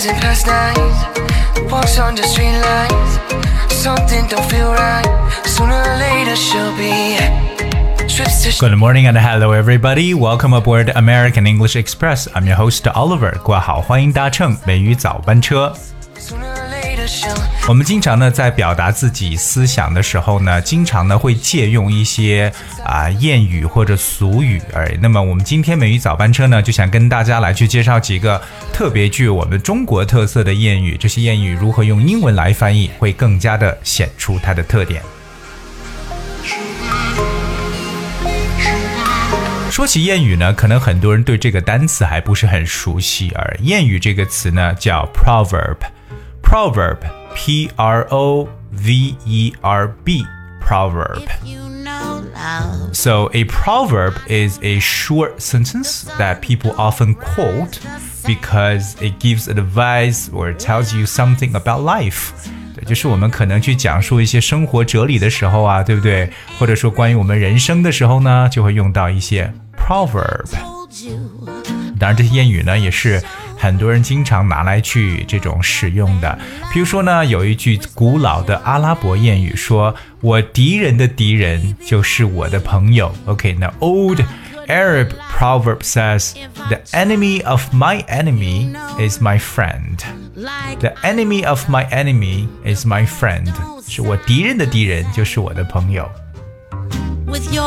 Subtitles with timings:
[0.00, 1.70] days and past nights.
[1.70, 3.18] Walks on the street lights.
[3.74, 5.04] Something don't feel right.
[5.44, 7.16] Sooner or later she'll be.
[8.08, 10.14] Trips to Good morning and hello everybody.
[10.14, 12.28] Welcome aboard American English Express.
[12.34, 13.38] I'm your host Oliver.
[13.42, 15.74] 挂好，欢迎搭乘美语早班车。
[17.67, 22.51] 我们经常呢在表达自己思想的时候呢，经常呢会借用一些
[22.83, 24.61] 啊、谚语或者俗语。
[24.73, 28.41] 而那么我们今天美语早班车呢，就想跟大家来去介绍几个
[28.73, 30.97] 特别具有我们中国特色的谚语。
[30.97, 35.01] 这些谚语如何用英文来翻译，会更加的显出它的特点。
[39.69, 45.77] 说起谚语呢，可能很多人对这个单词还不是很熟悉，而谚语这个词呢叫 proverb
[46.50, 51.22] proverb，proverb，p r o v e r b，proverb。
[51.44, 52.94] You know love.
[52.94, 57.78] So a proverb is a short sentence that people often quote
[58.24, 62.30] because it gives advice or tells you something about life.
[62.74, 66.30] 对，就是我们可能去讲述一些生活哲理的时候啊，对不对？
[66.58, 70.46] 或者说关于我们人生的时候呢，就会用到一些 proverb。
[70.50, 71.18] Told you.
[71.98, 73.22] 当然，这些谚语呢，也是
[73.61, 76.37] 很多人经常拿来去这种使用的。
[76.73, 84.19] 比如说呢，有一句古老的阿拉伯谚语说：“我敌人的敌人就是我的朋友。” OK，那 old
[84.67, 86.33] Arab proverb says,
[86.69, 89.97] "The enemy of my enemy is my friend.
[90.79, 93.47] The enemy of my enemy is my friend.
[93.87, 96.09] 是我敌人的敌人就是我的朋友。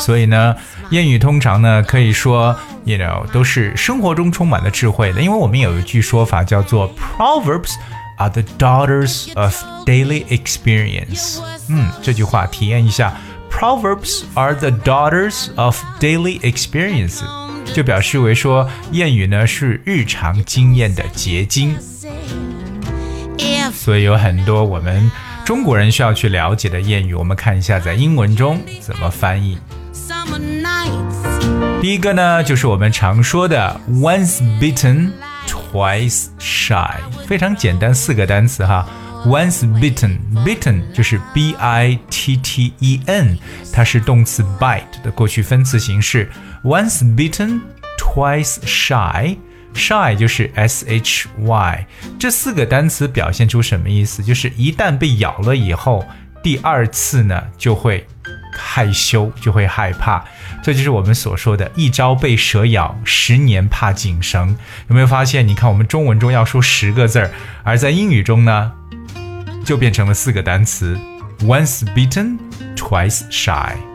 [0.00, 0.56] 所以呢，
[0.92, 2.54] 谚语通常呢可以说
[2.84, 5.22] ，you know，都是生活中充满了智慧的。
[5.22, 7.72] 因为我们有一句说法叫做 “Proverbs
[8.18, 11.38] are the daughters of daily experience”。
[11.70, 13.16] 嗯，这句话体验一下
[13.50, 17.22] ，“Proverbs are the daughters of daily experience”，
[17.72, 21.74] 就表示为说谚语呢是日常经验的结晶。
[23.72, 25.10] 所以有很多我们
[25.46, 29.56] 中国人需要去了解的谚语，我们看一下在英文中怎么翻译。
[31.82, 35.10] 第一个呢，就是我们常说的 “once bitten,
[35.48, 36.94] twice shy”，
[37.26, 38.88] 非常简单，四个单词哈。
[39.26, 43.36] Once bitten，bitten 就是 b i t t e n，
[43.72, 46.30] 它是动词 bite 的过去分词形式。
[46.62, 47.60] Once bitten,
[47.98, 49.36] twice shy。
[49.74, 54.22] shy 就是 s h y，这四个单词表现出什么意思？
[54.22, 56.06] 就是一旦被咬了以后，
[56.44, 58.06] 第二次呢就会
[58.62, 60.24] 害羞，就会害怕。
[60.62, 64.56] 这就是我们所说的“一朝被蛇咬，十年怕井绳”。
[64.88, 65.46] 有没有发现？
[65.46, 67.30] 你看我们中文中要说十个字儿，
[67.64, 68.72] 而在英语中呢，
[69.64, 70.96] 就变成了四个单词
[71.40, 72.38] ：once bitten,
[72.76, 73.91] twice shy。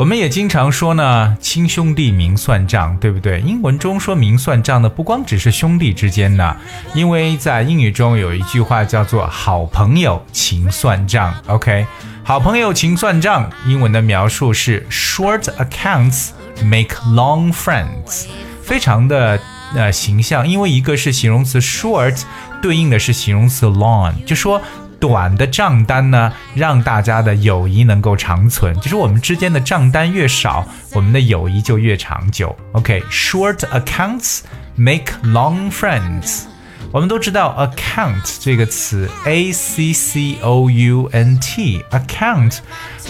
[0.00, 3.38] 我们也经常说呢，亲兄弟明算账，对不对？
[3.42, 6.56] 英文中说明算账的不光只是兄弟之间呢，
[6.94, 11.34] 因为在英语中有一句话叫做“好朋友情算账”。
[11.48, 11.84] OK，
[12.24, 16.30] 好朋友情算账，英文的描述是 “short accounts
[16.64, 18.24] make long friends”，
[18.62, 19.38] 非常的
[19.74, 22.22] 呃形象，因为一个是形容词 short，
[22.62, 24.62] 对应的是形容词 long，就说。
[25.00, 28.78] 短的账单呢，让大家的友谊能够长存。
[28.80, 32.54] 就是我们之间的账单越少，我们的友谊就越长久。
[32.72, 34.40] OK，short、accounts
[34.76, 36.49] make long friends。
[36.91, 42.59] 我们都知道 account 这个词，a c c o u n t，account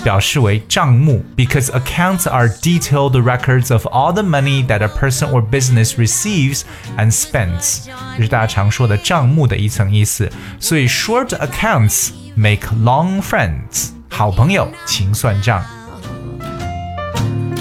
[0.04, 6.62] 表示为账目，because accounts are detailed records of all the money that a person or business receives
[6.98, 7.86] and spends，
[8.18, 10.32] 这是大家常说的账目的一层意思。
[10.60, 15.64] 所以 short accounts make long friends，好朋友勤算账。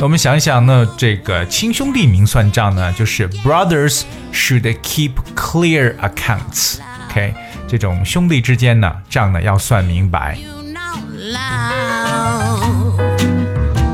[0.02, 6.78] 我们想一想呢，这个亲兄弟明算账呢，就是 brothers should keep clear accounts。
[7.10, 7.34] OK，
[7.68, 10.38] 这种兄弟之间呢，账呢要算明白。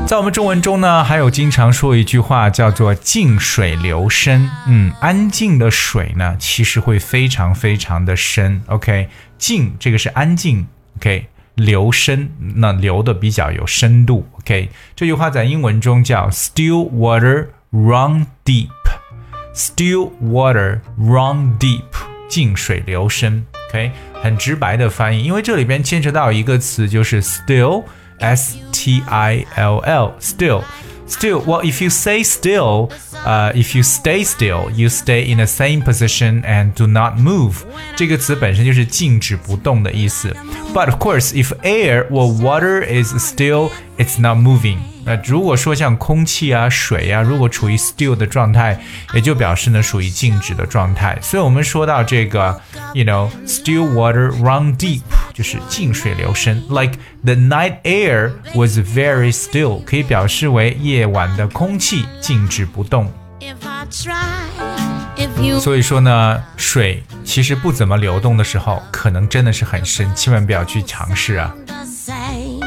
[0.06, 4.48] 在我们中文中呢，还有经常说一句话叫做“静水流深”。
[4.68, 8.62] 嗯，安静的水呢，其实会非常非常的深。
[8.66, 9.08] OK，
[9.38, 10.68] 静这个是安静。
[10.98, 14.24] OK，流深那流的比较有深度。
[14.38, 18.68] OK，这句话在英文中叫 “still water run deep”。
[19.54, 21.80] Still water run deep，
[22.28, 23.46] 静水流深。
[23.70, 23.90] OK，
[24.22, 30.62] 很直白的翻译，因为这里边牵扯到一个词，就是 still，s t i l l，still，
[31.07, 32.89] Still, well, if you say still,
[33.25, 37.63] uh, if you stay still, you stay in the same position and do not move.
[37.97, 40.33] 这个词本身就是静止不动的意思。
[40.73, 44.77] But of course, if air or water is still, it's not moving.
[45.03, 48.79] 那如果说像空气啊、水啊，如果处于 still 的状态，
[49.13, 51.17] 也就表示呢属于静止的状态。
[51.21, 52.61] 所以我们说到这个，
[52.93, 55.01] you know, still water run deep，
[55.35, 56.61] 就是静水流深。
[56.69, 56.93] Like
[57.23, 63.11] the night air was very still，可以表示为夜晚的空气静止不动。
[63.39, 64.15] If I try,
[65.17, 71.53] if you 所以说呢，水其实不怎么流动的时候，可能真的是很深，千万不要去尝试啊。
[71.65, 72.59] the same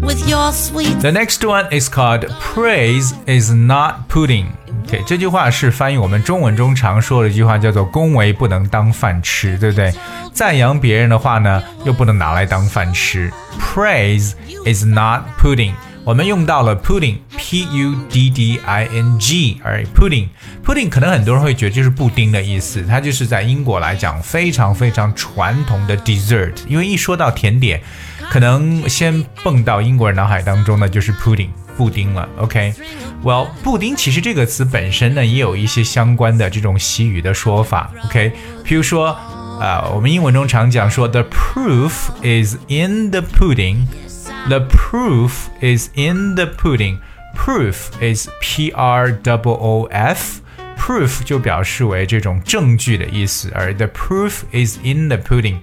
[0.00, 4.46] with your sweet The next one is called praise is not pudding.
[4.87, 9.91] OK，这句话是翻译我们中文中常说的一句话，叫做“恭维不能当饭吃”，对不对？
[10.31, 13.31] 赞扬别人的话呢，又不能拿来当饭吃。
[13.59, 14.33] Praise
[14.65, 15.73] is not pudding.
[16.03, 27.81] 我们用到了 pudding，p u d d i n g，而 pudding，pudding 可能很多人会觉得就是布丁的意思，它就是在英国来讲非常非常传统的 dessert，因为一说到甜点，
[28.29, 31.49] 可能先蹦到英国人脑海当中的就是 pudding。
[31.76, 38.32] 布丁了，OK，Well，、布丁其实这个词本身呢，也有一些相关的这种习语的说法，OK，
[38.64, 39.16] 譬如说，
[39.60, 45.30] 呃，我们英文中常讲说，the proof is in the pudding，the proof
[45.60, 55.08] is in the pudding，proof is P R O O F。proof 就表示为这种证据的意思，而 the proof is in
[55.08, 55.58] the pudding。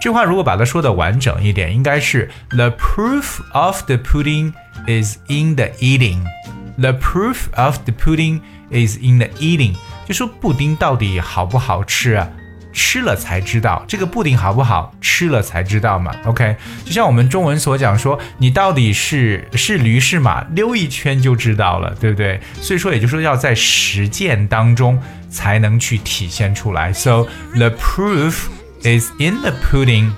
[0.00, 4.52] 这话如果把它说的完整一点，应该是 the proof of the pudding
[4.86, 8.40] is in the eating。The proof of the pudding
[8.70, 9.74] is in the eating。
[10.06, 12.28] 就说布丁到底好不好吃啊？
[12.74, 16.10] 吃了才知道，这个布丁好不好，吃了才知道嘛。
[16.24, 16.56] OK，
[16.86, 22.40] 就像我们中文所讲说，你到底是是驴是马，溜一圈就知道了，对不对？
[22.62, 24.98] 所以说，也就是说要在实践当中
[25.28, 26.90] 才能去体现出来。
[26.94, 28.46] So the proof
[28.80, 30.12] is in the pudding.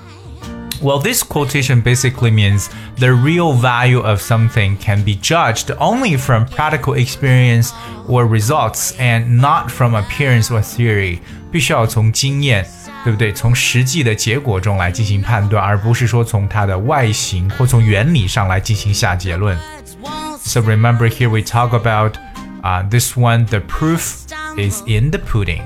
[0.83, 2.69] Well, this quotation basically means
[2.99, 7.73] the real value of something can be judged only from practical experience
[8.07, 11.21] or results and not from appearance or theory.
[11.51, 12.67] 必须要从经验，
[13.03, 13.33] 对不对？
[13.33, 19.57] 从实际的结果中来进行判断，而不是说从它的外形或从原理上来进行下结论。
[20.03, 22.19] won't So remember here we talk about
[22.63, 23.47] uh, this one.
[23.47, 24.27] The proof
[24.59, 25.63] is in the pudding.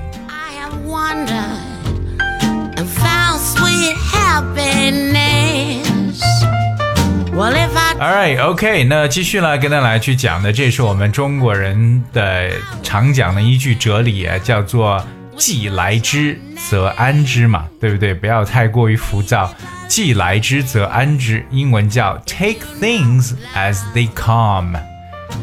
[7.98, 12.50] All right，OK 那继续来跟大家来去讲的，这是我们中国人的
[12.82, 15.04] 常讲的一句哲理，叫做
[15.36, 16.38] “既来之
[16.68, 18.12] 则安之”嘛，对不对？
[18.12, 19.52] 不要太过于浮躁
[19.88, 24.78] ，“既来之则安之”，英文叫 “take things as they come”。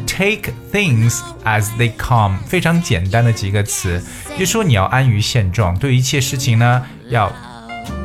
[0.06, 4.02] Take things as they come，非常简单的几个词，
[4.38, 7.32] 就说你要安于现状，对一切事情呢要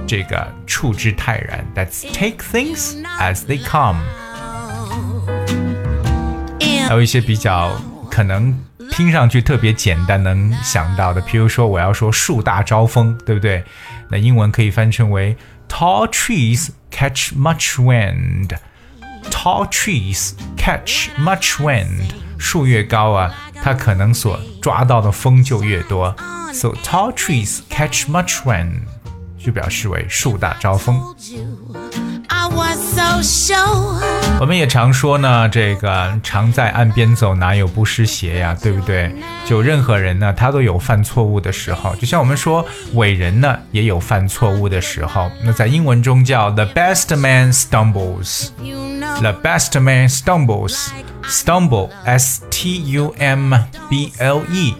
[0.07, 1.65] 这个处之泰然。
[1.75, 4.01] That's take things as they come。
[6.89, 7.73] 还有一些比较
[8.11, 8.59] 可能
[8.91, 13.65] 听上去特别简单能想到的，比如说我要说树大招风，对不对？
[14.11, 15.37] 那英文可以翻成为
[15.69, 22.11] Tall trees catch much wind。Tall trees catch much wind。
[22.39, 23.33] 树越高啊，
[23.63, 26.15] 它可能所抓到的风就越多。
[26.53, 28.81] So tall trees catch much wind，
[29.38, 31.02] 就表示为树大招风。
[34.40, 39.12] 我们也常说呢，这个常在岸边走，哪有不湿鞋呀，对不对？
[39.46, 41.96] 就任何人呢，他都有犯错误的时候。
[41.96, 42.64] 就像我们说，
[42.94, 45.32] 伟人呢也有犯错误的时候。
[45.44, 53.54] 那在英文中叫 the best man stumbles，the best man stumbles，stumble s t u m
[53.90, 54.76] b l e。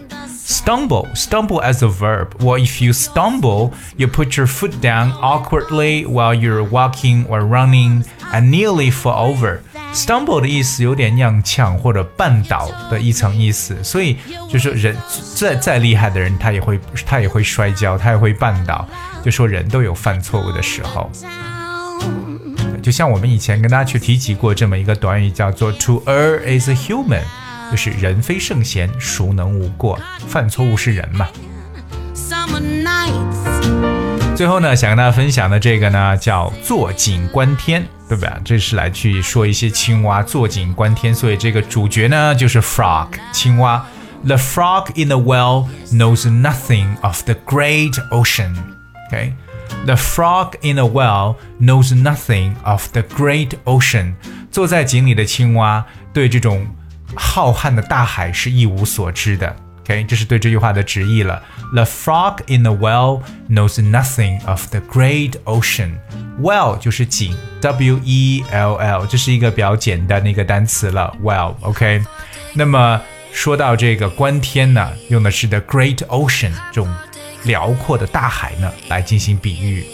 [0.47, 2.35] Stumble, stumble as a verb.
[2.41, 8.05] Well, if you stumble, you put your foot down awkwardly while you're walking or running
[8.31, 9.59] and nearly fall over.
[9.93, 14.17] Stumble 的意思有点踉跄或者绊倒的一层意思，所以
[14.49, 14.95] 就是人
[15.35, 18.87] 再再厉害的人，他也会他也会摔跤，他也会绊倒。
[19.23, 21.09] 就说人都有犯错误的时候。
[21.99, 22.81] down.
[22.81, 27.21] 就像我们以前跟大家去提及过这么一个短语，叫做 “to err is a human”，
[27.70, 29.98] 就是人非圣贤，孰能无过？
[30.26, 31.28] 犯错误是人嘛。
[34.36, 38.32] 最后呢，想跟大家分享的这个呢，叫坐井观天，对不对？
[38.44, 43.84] 这是来去说一些青蛙坐井观天，所以这个主角呢就是 frog 青蛙。
[44.24, 48.54] The frog in the well knows nothing of the great ocean.
[49.08, 49.32] Okay.
[49.86, 54.14] The frog in the well knows nothing of the great ocean.
[54.50, 56.66] 坐在井里的青蛙对这种
[57.16, 59.54] 浩瀚的大海是一无所知的。
[59.80, 61.42] OK，这是对这句话的直译了。
[61.72, 65.92] The frog in the well knows nothing of the great ocean.
[66.40, 71.16] Well 就是井，W E L L，这是一个比较简单的一个单词了。
[71.22, 72.02] Well，OK，、
[72.54, 73.00] 那么
[73.32, 76.94] 说到这个观天呢，用的是 the great ocean 这种
[77.44, 79.86] 辽阔的大海呢，来进行比喻。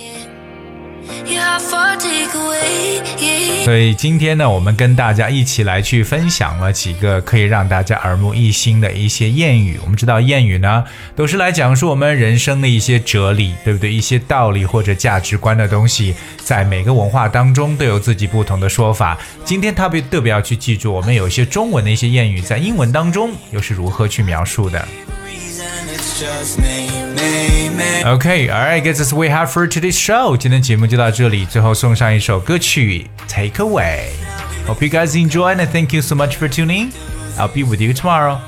[3.65, 9.79] 所以今天呢，我们跟大家一起来去分享了几个可以让大家耳目一新的一些谚语。
[9.83, 10.85] 我们知道谚语呢，
[11.17, 13.91] 都是来讲述我们人生的一些哲理，对不对？
[13.91, 19.17] 一些道理或者价值观的东西，在每个文化当中都有自己不同的说法。
[19.47, 24.87] 今天特别特别要去记住，我们有一些中文的一些谚语，在英文当中又是如何去描述的。
[26.14, 28.04] reason it's just me, me, me.
[28.06, 30.36] Okay, alright, guys, that's what we have for today's show.
[30.38, 36.92] 今天节目就到这里，最后送上一首歌曲《Take Away》。Hope you guys enjoy and thank you so much for tuning.
[37.38, 38.40] I'll be with you tomorrow.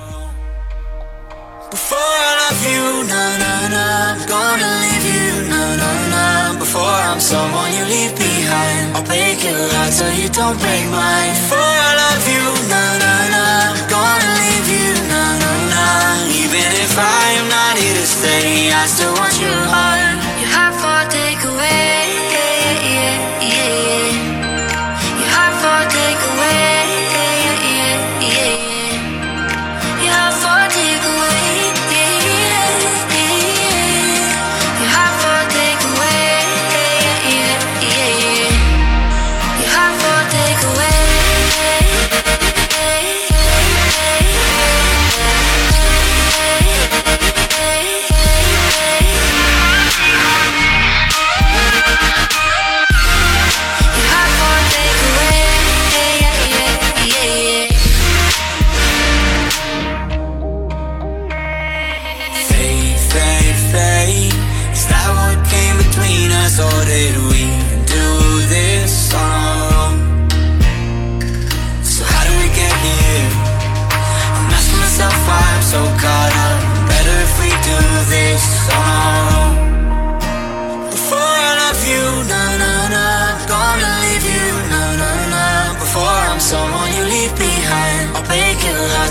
[1.71, 6.59] Before I love you, na na na, I'm gonna leave you, na na na.
[6.59, 11.33] Before I'm someone you leave behind, I'll break your heart so you don't break mine.
[11.33, 14.93] Before I love you, na na na, I'm gonna leave you,
[15.26, 15.86] na na na.
[16.30, 20.25] Even if I am not here to stay, I still want your heart.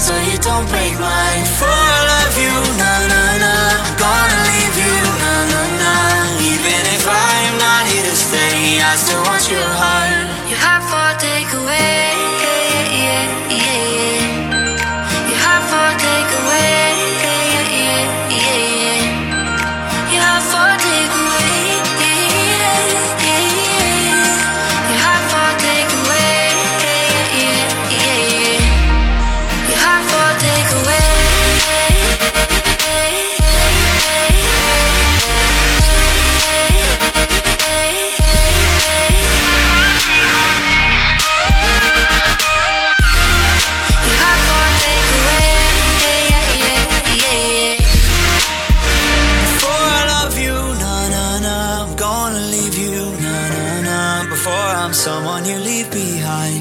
[0.01, 2.04] So you don't break mine.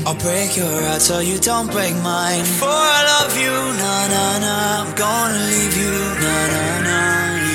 [0.07, 2.45] I'll break your heart so you don't break mine.
[2.45, 5.95] For I love you, na na na, I'm gonna leave you,
[6.25, 6.99] na na na.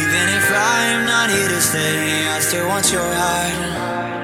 [0.01, 4.18] Even if I am not here to stay, I still want your heart.